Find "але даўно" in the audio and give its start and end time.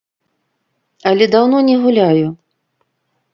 1.09-1.57